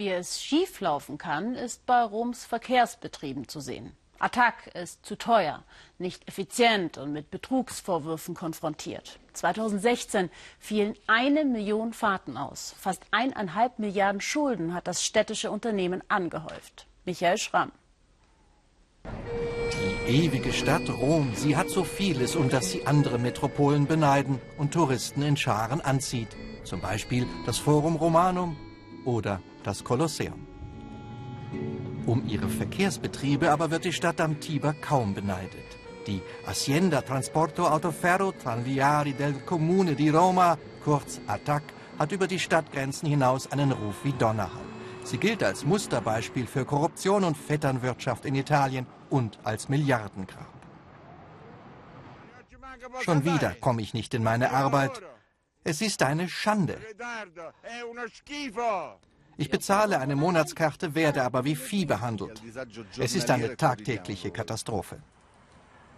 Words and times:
Wie 0.00 0.08
es 0.08 0.42
schieflaufen 0.42 1.18
kann, 1.18 1.54
ist 1.54 1.84
bei 1.84 2.02
Roms 2.02 2.46
Verkehrsbetrieben 2.46 3.48
zu 3.48 3.60
sehen. 3.60 3.94
Attac 4.18 4.68
ist 4.68 5.04
zu 5.04 5.14
teuer, 5.14 5.62
nicht 5.98 6.26
effizient 6.26 6.96
und 6.96 7.12
mit 7.12 7.30
Betrugsvorwürfen 7.30 8.34
konfrontiert. 8.34 9.18
2016 9.34 10.30
fielen 10.58 10.94
eine 11.06 11.44
Million 11.44 11.92
Fahrten 11.92 12.38
aus. 12.38 12.74
Fast 12.80 13.02
eineinhalb 13.10 13.78
Milliarden 13.78 14.22
Schulden 14.22 14.72
hat 14.72 14.88
das 14.88 15.04
städtische 15.04 15.50
Unternehmen 15.50 16.02
angehäuft. 16.08 16.86
Michael 17.04 17.36
Schramm. 17.36 17.70
Die 20.08 20.24
ewige 20.24 20.54
Stadt 20.54 20.88
Rom, 20.88 21.34
sie 21.34 21.58
hat 21.58 21.68
so 21.68 21.84
vieles, 21.84 22.36
um 22.36 22.48
das 22.48 22.70
sie 22.70 22.86
andere 22.86 23.18
Metropolen 23.18 23.86
beneiden 23.86 24.40
und 24.56 24.72
Touristen 24.72 25.20
in 25.20 25.36
Scharen 25.36 25.82
anzieht. 25.82 26.34
Zum 26.64 26.80
Beispiel 26.80 27.26
das 27.44 27.58
Forum 27.58 27.96
Romanum 27.96 28.56
oder 29.04 29.40
das 29.62 29.84
Kolosseum. 29.84 30.46
Um 32.06 32.26
ihre 32.26 32.48
Verkehrsbetriebe 32.48 33.50
aber 33.50 33.70
wird 33.70 33.84
die 33.84 33.92
Stadt 33.92 34.20
am 34.20 34.40
Tiber 34.40 34.72
kaum 34.72 35.14
beneidet. 35.14 35.78
Die 36.06 36.22
Hacienda 36.46 37.02
Transporto 37.02 37.66
Autoferro 37.66 38.32
Tranviari 38.32 39.12
del 39.12 39.34
Comune 39.44 39.94
di 39.94 40.08
Roma, 40.08 40.56
kurz 40.82 41.20
ATTAC, 41.26 41.62
hat 41.98 42.12
über 42.12 42.26
die 42.26 42.38
Stadtgrenzen 42.38 43.08
hinaus 43.08 43.52
einen 43.52 43.72
Ruf 43.72 43.96
wie 44.04 44.12
Donnerhall. 44.12 44.70
Sie 45.04 45.18
gilt 45.18 45.42
als 45.42 45.64
Musterbeispiel 45.64 46.46
für 46.46 46.64
Korruption 46.64 47.24
und 47.24 47.36
Vetternwirtschaft 47.36 48.24
in 48.24 48.34
Italien 48.34 48.86
und 49.10 49.38
als 49.44 49.68
Milliardengrab. 49.68 50.46
Schon 53.00 53.24
wieder 53.24 53.54
komme 53.60 53.82
ich 53.82 53.92
nicht 53.92 54.14
in 54.14 54.22
meine 54.22 54.52
Arbeit. 54.52 55.02
Es 55.62 55.82
ist 55.82 56.02
eine 56.02 56.28
Schande. 56.28 56.78
Ich 59.36 59.50
bezahle 59.50 59.98
eine 59.98 60.16
Monatskarte, 60.16 60.94
werde 60.94 61.22
aber 61.22 61.44
wie 61.44 61.56
Vieh 61.56 61.84
behandelt. 61.84 62.42
Es 62.98 63.14
ist 63.14 63.30
eine 63.30 63.56
tagtägliche 63.56 64.30
Katastrophe. 64.30 65.00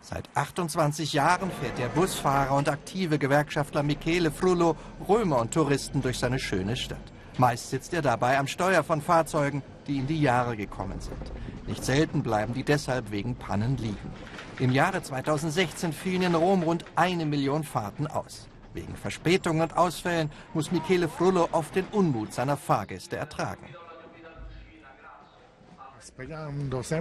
Seit 0.00 0.28
28 0.34 1.12
Jahren 1.12 1.50
fährt 1.50 1.76
der 1.78 1.88
Busfahrer 1.88 2.54
und 2.54 2.68
aktive 2.68 3.18
Gewerkschaftler 3.18 3.82
Michele 3.82 4.30
Frullo 4.30 4.76
Römer 5.08 5.40
und 5.40 5.52
Touristen 5.52 6.02
durch 6.02 6.18
seine 6.18 6.38
schöne 6.38 6.76
Stadt. 6.76 7.12
Meist 7.36 7.70
sitzt 7.70 7.92
er 7.94 8.02
dabei 8.02 8.38
am 8.38 8.46
Steuer 8.46 8.82
von 8.84 9.02
Fahrzeugen, 9.02 9.62
die 9.86 9.98
in 9.98 10.06
die 10.06 10.20
Jahre 10.20 10.56
gekommen 10.56 11.00
sind. 11.00 11.32
Nicht 11.66 11.84
selten 11.84 12.22
bleiben 12.22 12.54
die 12.54 12.64
deshalb 12.64 13.10
wegen 13.10 13.34
Pannen 13.36 13.76
liegen. 13.76 14.12
Im 14.58 14.72
Jahre 14.72 15.02
2016 15.02 15.92
fielen 15.92 16.22
in 16.22 16.34
Rom 16.34 16.62
rund 16.62 16.84
eine 16.96 17.26
Million 17.26 17.62
Fahrten 17.62 18.06
aus. 18.06 18.48
Wegen 18.78 18.94
Verspätungen 18.94 19.62
und 19.62 19.76
Ausfällen 19.76 20.30
muss 20.54 20.70
Michele 20.70 21.08
Frullo 21.08 21.48
oft 21.50 21.74
den 21.74 21.86
Unmut 21.86 22.32
seiner 22.32 22.56
Fahrgäste 22.56 23.16
ertragen. 23.16 23.66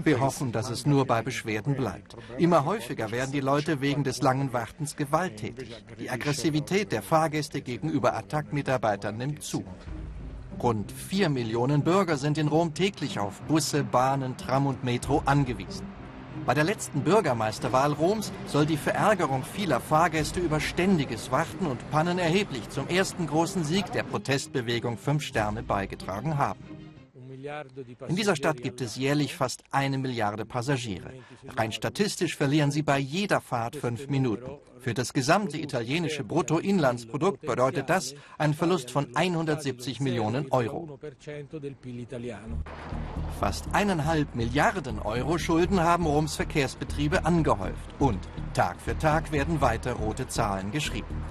Wir 0.03 0.19
hoffen, 0.19 0.51
dass 0.51 0.71
es 0.71 0.87
nur 0.87 1.05
bei 1.05 1.21
Beschwerden 1.21 1.75
bleibt. 1.75 2.17
Immer 2.39 2.65
häufiger 2.65 3.11
werden 3.11 3.31
die 3.31 3.41
Leute 3.41 3.79
wegen 3.79 4.03
des 4.03 4.23
langen 4.23 4.53
Wartens 4.53 4.95
gewalttätig. 4.95 5.83
Die 5.99 6.09
Aggressivität 6.09 6.91
der 6.91 7.03
Fahrgäste 7.03 7.61
gegenüber 7.61 8.15
Attac-Mitarbeitern 8.15 9.17
nimmt 9.17 9.43
zu. 9.43 9.63
Rund 10.59 10.91
vier 10.91 11.29
Millionen 11.29 11.83
Bürger 11.83 12.17
sind 12.17 12.39
in 12.39 12.47
Rom 12.47 12.73
täglich 12.73 13.19
auf 13.19 13.41
Busse, 13.43 13.83
Bahnen, 13.83 14.35
Tram 14.35 14.65
und 14.65 14.83
Metro 14.83 15.21
angewiesen. 15.25 15.85
Bei 16.47 16.53
der 16.53 16.63
letzten 16.63 17.01
Bürgermeisterwahl 17.01 17.91
Roms 17.91 18.31
soll 18.45 18.65
die 18.65 18.77
Verärgerung 18.77 19.43
vieler 19.43 19.81
Fahrgäste 19.81 20.39
über 20.39 20.61
ständiges 20.61 21.29
Warten 21.29 21.65
und 21.65 21.91
Pannen 21.91 22.19
erheblich 22.19 22.69
zum 22.69 22.87
ersten 22.87 23.27
großen 23.27 23.65
Sieg 23.65 23.91
der 23.91 24.03
Protestbewegung 24.03 24.97
Fünf 24.97 25.23
Sterne 25.23 25.61
beigetragen 25.61 26.37
haben. 26.37 26.63
In 28.07 28.15
dieser 28.15 28.35
Stadt 28.35 28.61
gibt 28.63 28.81
es 28.81 28.95
jährlich 28.95 29.35
fast 29.35 29.63
eine 29.71 29.97
Milliarde 29.97 30.45
Passagiere. 30.45 31.13
Rein 31.55 31.71
statistisch 31.71 32.35
verlieren 32.35 32.71
sie 32.71 32.81
bei 32.81 32.97
jeder 32.97 33.41
Fahrt 33.41 33.75
fünf 33.75 34.07
Minuten. 34.07 34.57
Für 34.79 34.93
das 34.93 35.13
gesamte 35.13 35.59
italienische 35.59 36.23
Bruttoinlandsprodukt 36.23 37.41
bedeutet 37.41 37.89
das 37.89 38.15
einen 38.37 38.53
Verlust 38.53 38.89
von 38.89 39.15
170 39.15 39.99
Millionen 39.99 40.51
Euro. 40.51 40.99
Fast 43.39 43.65
eineinhalb 43.73 44.33
Milliarden 44.35 44.99
Euro 44.99 45.37
Schulden 45.37 45.79
haben 45.79 46.05
Roms 46.05 46.35
Verkehrsbetriebe 46.35 47.25
angehäuft. 47.25 47.89
Und 47.99 48.19
Tag 48.53 48.81
für 48.81 48.97
Tag 48.97 49.31
werden 49.31 49.61
weiter 49.61 49.93
rote 49.93 50.27
Zahlen 50.27 50.71
geschrieben. 50.71 51.23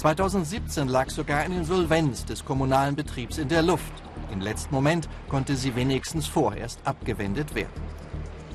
2017 0.00 0.88
lag 0.88 1.10
sogar 1.10 1.40
eine 1.40 1.56
Insolvenz 1.56 2.24
des 2.24 2.46
kommunalen 2.46 2.96
Betriebs 2.96 3.36
in 3.36 3.48
der 3.48 3.60
Luft. 3.60 3.92
Im 4.32 4.40
letzten 4.40 4.74
Moment 4.74 5.10
konnte 5.28 5.56
sie 5.56 5.76
wenigstens 5.76 6.26
vorerst 6.26 6.80
abgewendet 6.84 7.54
werden. 7.54 7.82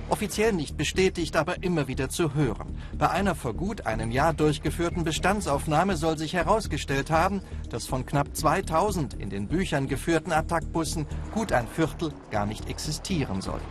Offiziell 0.10 0.54
nicht 0.54 0.76
bestätigt, 0.76 1.36
aber 1.36 1.62
immer 1.62 1.88
wieder 1.88 2.10
zu 2.10 2.34
hören. 2.34 2.76
Bei 2.98 3.12
einer 3.12 3.36
vor 3.36 3.54
gut 3.54 3.86
einem 3.86 4.10
Jahr 4.10 4.34
durchgeführten 4.34 5.04
Bestandsaufnahme 5.04 5.98
soll 5.98 6.18
sich 6.18 6.34
herausgestellt 6.34 7.12
haben, 7.12 7.42
dass 7.70 7.86
von 7.86 8.08
knapp 8.08 8.36
2000 8.36 9.14
in 9.14 9.30
den 9.30 9.48
Büchern 9.48 9.88
geführten 9.88 10.32
Attackbussen 10.32 11.06
gut 11.32 11.52
ein 11.52 11.68
Viertel 11.68 12.12
gar 12.32 12.48
nicht 12.48 12.68
existieren 12.72 13.42
soll. 13.42 13.62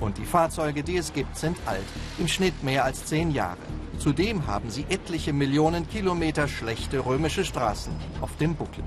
Und 0.00 0.18
die 0.18 0.26
Fahrzeuge, 0.26 0.82
die 0.82 0.98
es 0.98 1.14
gibt, 1.14 1.34
sind 1.38 1.56
alt, 1.64 1.86
im 2.18 2.28
Schnitt 2.28 2.62
mehr 2.62 2.84
als 2.84 3.06
zehn 3.06 3.30
Jahre. 3.30 3.56
Zudem 3.98 4.46
haben 4.46 4.70
sie 4.70 4.84
etliche 4.88 5.32
Millionen 5.32 5.88
Kilometer 5.88 6.48
schlechte 6.48 7.04
römische 7.04 7.44
Straßen 7.44 7.92
auf 8.20 8.36
dem 8.36 8.54
Buckel. 8.54 8.84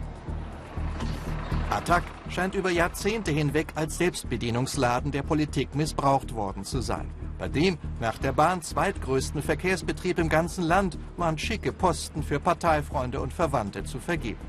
Attac 1.69 2.03
scheint 2.29 2.55
über 2.55 2.69
Jahrzehnte 2.69 3.31
hinweg 3.31 3.73
als 3.75 3.97
Selbstbedienungsladen 3.97 5.11
der 5.11 5.23
Politik 5.23 5.75
missbraucht 5.75 6.33
worden 6.33 6.63
zu 6.63 6.81
sein. 6.81 7.11
Bei 7.37 7.47
dem 7.47 7.77
nach 7.99 8.17
der 8.17 8.31
Bahn 8.31 8.61
zweitgrößten 8.61 9.43
Verkehrsbetrieb 9.43 10.17
im 10.17 10.29
ganzen 10.29 10.63
Land 10.63 10.97
waren 11.17 11.37
schicke 11.37 11.71
Posten 11.71 12.23
für 12.23 12.39
Parteifreunde 12.39 13.19
und 13.19 13.33
Verwandte 13.33 13.83
zu 13.83 13.99
vergeben. 13.99 14.39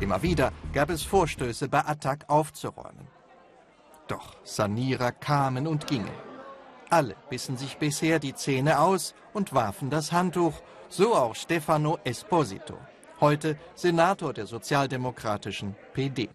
Immer 0.00 0.22
wieder 0.22 0.52
gab 0.72 0.90
es 0.90 1.02
Vorstöße 1.02 1.68
bei 1.68 1.84
Attac 1.84 2.24
aufzuräumen. 2.28 3.06
Doch 4.08 4.36
Sanierer 4.44 5.12
kamen 5.12 5.66
und 5.66 5.86
gingen. 5.86 6.25
Alle 6.90 7.16
bissen 7.30 7.56
sich 7.56 7.78
bisher 7.78 8.18
die 8.18 8.34
Zähne 8.34 8.80
aus 8.80 9.14
und 9.32 9.52
warfen 9.52 9.90
das 9.90 10.12
Handtuch, 10.12 10.54
so 10.88 11.14
auch 11.14 11.34
Stefano 11.34 11.98
Esposito 12.04 12.78
heute 13.20 13.58
Senator 13.74 14.32
der 14.32 14.46
sozialdemokratischen 14.46 15.74
PD. 15.92 16.28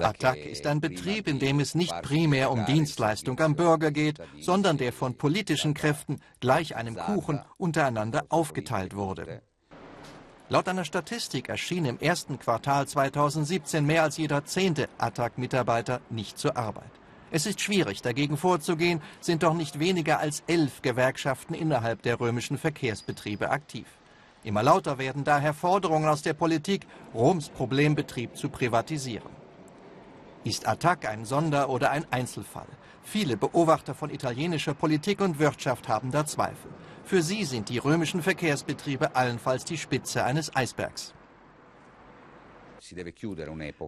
Attac 0.00 0.38
ist 0.38 0.66
ein 0.66 0.80
Betrieb, 0.80 1.28
in 1.28 1.38
dem 1.38 1.60
es 1.60 1.74
nicht 1.74 1.94
primär 2.02 2.50
um 2.50 2.64
Dienstleistung 2.64 3.38
am 3.40 3.56
Bürger 3.56 3.90
geht, 3.90 4.18
sondern 4.40 4.78
der 4.78 4.92
von 4.92 5.18
politischen 5.18 5.74
Kräften 5.74 6.20
gleich 6.40 6.76
einem 6.76 6.96
Kuchen 6.96 7.40
untereinander 7.58 8.24
aufgeteilt 8.30 8.96
wurde. 8.96 9.42
Laut 10.48 10.66
einer 10.66 10.86
Statistik 10.86 11.50
erschien 11.50 11.84
im 11.84 11.98
ersten 12.00 12.38
Quartal 12.38 12.88
2017 12.88 13.84
mehr 13.84 14.02
als 14.02 14.16
jeder 14.16 14.46
zehnte 14.46 14.88
Attac-Mitarbeiter 14.96 16.00
nicht 16.08 16.38
zur 16.38 16.56
Arbeit. 16.56 16.90
Es 17.30 17.44
ist 17.44 17.60
schwierig, 17.60 18.00
dagegen 18.00 18.36
vorzugehen, 18.38 19.02
sind 19.20 19.42
doch 19.42 19.54
nicht 19.54 19.78
weniger 19.78 20.18
als 20.18 20.42
elf 20.46 20.80
Gewerkschaften 20.80 21.54
innerhalb 21.54 22.02
der 22.02 22.20
römischen 22.20 22.56
Verkehrsbetriebe 22.56 23.50
aktiv. 23.50 23.86
Immer 24.44 24.62
lauter 24.62 24.98
werden 24.98 25.24
daher 25.24 25.52
Forderungen 25.52 26.08
aus 26.08 26.22
der 26.22 26.32
Politik, 26.32 26.86
Roms 27.14 27.50
Problembetrieb 27.50 28.36
zu 28.36 28.48
privatisieren. 28.48 29.30
Ist 30.44 30.66
Attac 30.66 31.06
ein 31.06 31.26
Sonder- 31.26 31.68
oder 31.68 31.90
ein 31.90 32.06
Einzelfall? 32.10 32.68
Viele 33.02 33.36
Beobachter 33.36 33.94
von 33.94 34.08
italienischer 34.08 34.72
Politik 34.72 35.20
und 35.20 35.38
Wirtschaft 35.38 35.88
haben 35.88 36.10
da 36.10 36.24
Zweifel. 36.24 36.70
Für 37.04 37.22
sie 37.22 37.44
sind 37.44 37.68
die 37.68 37.78
römischen 37.78 38.22
Verkehrsbetriebe 38.22 39.14
allenfalls 39.16 39.64
die 39.64 39.76
Spitze 39.76 40.24
eines 40.24 40.54
Eisbergs. 40.54 41.12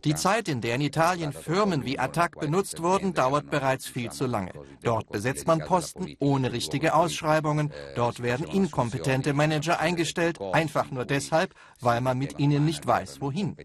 Die 0.05 0.15
Zeit, 0.15 0.49
in 0.49 0.61
der 0.61 0.75
in 0.75 0.81
Italien 0.81 1.33
Firmen 1.33 1.84
wie 1.84 1.98
Attac 1.98 2.39
benutzt 2.39 2.83
wurden, 2.83 3.15
dauert 3.15 3.51
bereits 3.51 3.86
viel 3.86 4.10
zu 4.10 4.27
lange. 4.27 4.53
Dort 4.83 5.10
besetzt 5.10 5.47
man 5.47 5.60
Posten 5.60 6.16
ohne 6.19 6.53
richtige 6.53 6.95
Ausschreibungen. 6.95 7.72
Dort 7.97 8.22
werden 8.22 8.47
inkompetente 8.47 9.33
Manager 9.33 9.80
eingestellt, 9.80 10.41
einfach 10.53 10.91
nur 10.91 11.04
deshalb, 11.04 11.54
weil 11.80 12.01
man 12.01 12.19
mit 12.19 12.39
ihnen 12.39 12.65
nicht 12.65 12.86
weiß, 12.86 13.21
wohin. 13.21 13.57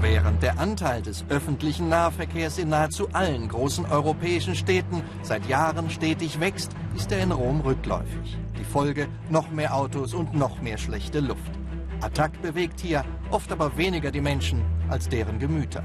Während 0.00 0.42
der 0.42 0.58
Anteil 0.58 1.02
des 1.02 1.24
öffentlichen 1.28 1.88
Nahverkehrs 1.88 2.58
in 2.58 2.68
nahezu 2.68 3.08
allen 3.12 3.48
großen 3.48 3.86
europäischen 3.86 4.54
Städten 4.54 5.02
seit 5.22 5.46
Jahren 5.46 5.90
stetig 5.90 6.40
wächst, 6.40 6.72
ist 6.94 7.12
er 7.12 7.22
in 7.22 7.32
Rom 7.32 7.60
rückläufig. 7.60 8.36
Die 8.58 8.64
Folge 8.64 9.08
noch 9.30 9.50
mehr 9.50 9.74
Autos 9.74 10.14
und 10.14 10.34
noch 10.34 10.60
mehr 10.60 10.78
schlechte 10.78 11.20
Luft. 11.20 11.55
Attac 12.00 12.40
bewegt 12.42 12.80
hier 12.80 13.04
oft 13.30 13.50
aber 13.50 13.76
weniger 13.76 14.10
die 14.10 14.20
Menschen 14.20 14.62
als 14.88 15.08
deren 15.08 15.38
Gemüter. 15.38 15.84